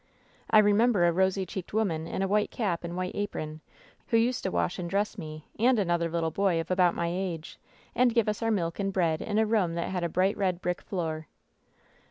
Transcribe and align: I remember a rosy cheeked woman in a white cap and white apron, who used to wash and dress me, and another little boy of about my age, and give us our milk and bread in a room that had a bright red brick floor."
I 0.49 0.57
remember 0.57 1.05
a 1.05 1.11
rosy 1.11 1.45
cheeked 1.45 1.75
woman 1.75 2.07
in 2.07 2.23
a 2.23 2.27
white 2.27 2.49
cap 2.49 2.83
and 2.83 2.97
white 2.97 3.13
apron, 3.13 3.61
who 4.07 4.17
used 4.17 4.41
to 4.41 4.49
wash 4.49 4.79
and 4.79 4.89
dress 4.89 5.15
me, 5.15 5.45
and 5.59 5.77
another 5.77 6.09
little 6.09 6.31
boy 6.31 6.59
of 6.59 6.71
about 6.71 6.95
my 6.95 7.05
age, 7.09 7.59
and 7.93 8.11
give 8.11 8.27
us 8.27 8.41
our 8.41 8.49
milk 8.49 8.79
and 8.79 8.91
bread 8.91 9.21
in 9.21 9.37
a 9.37 9.45
room 9.45 9.75
that 9.75 9.89
had 9.89 10.03
a 10.03 10.09
bright 10.09 10.35
red 10.35 10.59
brick 10.59 10.81
floor." 10.81 11.27